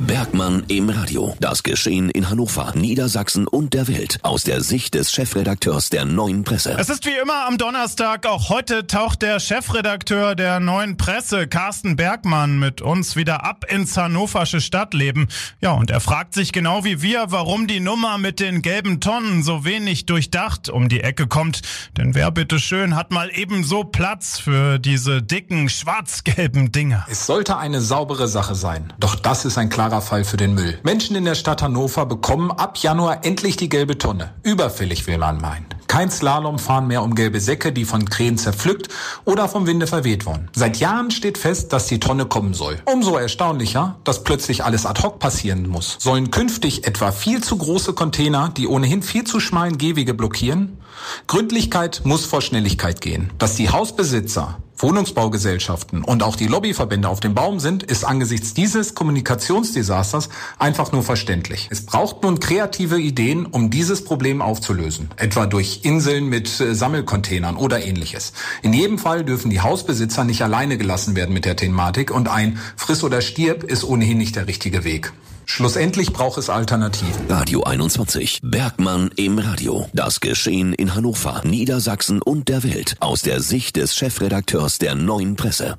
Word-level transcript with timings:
Bergmann 0.00 0.62
im 0.68 0.90
Radio. 0.90 1.34
Das 1.40 1.64
Geschehen 1.64 2.08
in 2.10 2.30
Hannover, 2.30 2.72
Niedersachsen 2.76 3.48
und 3.48 3.74
der 3.74 3.88
Welt 3.88 4.20
aus 4.22 4.44
der 4.44 4.62
Sicht 4.62 4.94
des 4.94 5.10
Chefredakteurs 5.10 5.90
der 5.90 6.04
Neuen 6.04 6.44
Presse. 6.44 6.76
Es 6.78 6.88
ist 6.88 7.04
wie 7.04 7.16
immer 7.20 7.46
am 7.46 7.58
Donnerstag. 7.58 8.24
Auch 8.26 8.48
heute 8.48 8.86
taucht 8.86 9.22
der 9.22 9.40
Chefredakteur 9.40 10.36
der 10.36 10.60
Neuen 10.60 10.96
Presse, 10.96 11.48
Carsten 11.48 11.96
Bergmann, 11.96 12.60
mit 12.60 12.80
uns 12.80 13.16
wieder 13.16 13.44
ab 13.44 13.64
ins 13.68 13.96
hannoversche 13.96 14.60
Stadtleben. 14.60 15.26
Ja, 15.60 15.72
und 15.72 15.90
er 15.90 16.00
fragt 16.00 16.32
sich 16.32 16.52
genau 16.52 16.84
wie 16.84 17.02
wir, 17.02 17.26
warum 17.30 17.66
die 17.66 17.80
Nummer 17.80 18.18
mit 18.18 18.38
den 18.38 18.62
gelben 18.62 19.00
Tonnen 19.00 19.42
so 19.42 19.64
wenig 19.64 20.06
durchdacht 20.06 20.68
um 20.68 20.88
die 20.88 21.00
Ecke 21.00 21.26
kommt. 21.26 21.62
Denn 21.96 22.14
wer 22.14 22.30
bitteschön 22.30 22.94
hat 22.94 23.10
mal 23.10 23.30
ebenso 23.34 23.82
Platz 23.82 24.38
für 24.38 24.78
diese 24.78 25.22
dicken 25.22 25.68
schwarz-gelben 25.68 26.70
Dinger? 26.70 27.04
Es 27.10 27.26
sollte 27.26 27.56
eine 27.56 27.80
saubere 27.80 28.28
Sache 28.28 28.54
sein. 28.54 28.92
Doch 29.00 29.16
das 29.16 29.44
ist 29.44 29.58
ein 29.58 29.70
klarer 29.88 30.02
Fall 30.02 30.24
für 30.24 30.36
den 30.36 30.52
Müll. 30.54 30.78
Menschen 30.82 31.16
in 31.16 31.24
der 31.24 31.34
Stadt 31.34 31.62
Hannover 31.62 32.04
bekommen 32.04 32.50
ab 32.50 32.76
Januar 32.76 33.24
endlich 33.24 33.56
die 33.56 33.70
gelbe 33.70 33.96
Tonne. 33.96 34.34
Überfällig 34.42 35.06
will 35.06 35.16
man 35.16 35.40
meinen. 35.40 35.64
Kein 35.86 36.10
Slalomfahren 36.10 36.86
mehr 36.86 37.02
um 37.02 37.14
gelbe 37.14 37.40
Säcke, 37.40 37.72
die 37.72 37.86
von 37.86 38.04
Krähen 38.04 38.36
zerpflückt 38.36 38.88
oder 39.24 39.48
vom 39.48 39.66
Winde 39.66 39.86
verweht 39.86 40.26
wurden. 40.26 40.50
Seit 40.54 40.76
Jahren 40.76 41.10
steht 41.10 41.38
fest, 41.38 41.72
dass 41.72 41.86
die 41.86 42.00
Tonne 42.00 42.26
kommen 42.26 42.52
soll. 42.52 42.76
Umso 42.84 43.16
erstaunlicher, 43.16 43.96
dass 44.04 44.24
plötzlich 44.24 44.62
alles 44.62 44.84
ad 44.84 45.02
hoc 45.02 45.20
passieren 45.20 45.66
muss. 45.66 45.96
Sollen 45.98 46.30
künftig 46.30 46.86
etwa 46.86 47.10
viel 47.10 47.42
zu 47.42 47.56
große 47.56 47.94
Container, 47.94 48.50
die 48.54 48.66
ohnehin 48.66 49.02
viel 49.02 49.24
zu 49.24 49.40
schmalen 49.40 49.78
Gehwege 49.78 50.12
blockieren? 50.12 50.76
Gründlichkeit 51.28 52.02
muss 52.04 52.26
vor 52.26 52.42
Schnelligkeit 52.42 53.00
gehen. 53.00 53.30
Dass 53.38 53.54
die 53.54 53.70
Hausbesitzer 53.70 54.58
Wohnungsbaugesellschaften 54.78 56.04
und 56.04 56.22
auch 56.22 56.36
die 56.36 56.46
Lobbyverbände 56.46 57.08
auf 57.08 57.20
dem 57.20 57.34
Baum 57.34 57.60
sind, 57.60 57.82
ist 57.82 58.04
angesichts 58.04 58.54
dieses 58.54 58.94
Kommunikationsdesasters 58.94 60.28
einfach 60.58 60.92
nur 60.92 61.02
verständlich. 61.02 61.68
Es 61.70 61.84
braucht 61.84 62.22
nun 62.22 62.40
kreative 62.40 62.98
Ideen, 62.98 63.46
um 63.46 63.70
dieses 63.70 64.04
Problem 64.04 64.40
aufzulösen, 64.40 65.10
etwa 65.16 65.46
durch 65.46 65.80
Inseln 65.82 66.28
mit 66.28 66.60
äh, 66.60 66.74
Sammelcontainern 66.74 67.56
oder 67.56 67.84
ähnliches. 67.84 68.32
In 68.62 68.72
jedem 68.72 68.98
Fall 68.98 69.24
dürfen 69.24 69.50
die 69.50 69.60
Hausbesitzer 69.60 70.24
nicht 70.24 70.42
alleine 70.42 70.78
gelassen 70.78 71.16
werden 71.16 71.32
mit 71.34 71.44
der 71.44 71.56
Thematik 71.56 72.10
und 72.10 72.28
ein 72.28 72.58
Friss 72.76 73.02
oder 73.02 73.20
stirb 73.20 73.64
ist 73.64 73.84
ohnehin 73.84 74.18
nicht 74.18 74.36
der 74.36 74.46
richtige 74.46 74.84
Weg. 74.84 75.12
Schlussendlich 75.50 76.12
braucht 76.12 76.36
es 76.36 76.50
Alternativen. 76.50 77.26
Radio 77.26 77.62
21. 77.62 78.40
Bergmann 78.42 79.10
im 79.16 79.38
Radio. 79.38 79.88
Das 79.94 80.20
Geschehen 80.20 80.74
in 80.74 80.94
Hannover, 80.94 81.40
Niedersachsen 81.42 82.20
und 82.20 82.50
der 82.50 82.62
Welt 82.64 82.96
aus 83.00 83.22
der 83.22 83.40
Sicht 83.40 83.76
des 83.76 83.96
Chefredakteurs 83.96 84.76
der 84.76 84.94
Neuen 84.94 85.36
Presse. 85.36 85.76